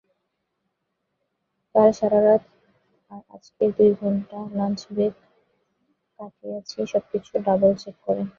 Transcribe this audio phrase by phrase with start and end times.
[1.75, 2.43] কাল সারারাত
[3.11, 5.15] আর আজকের দুই ঘণ্টা লাঞ্চ ব্রেক
[6.19, 8.23] কাটিয়েছি সবকিছু ডাবল-চেক করে।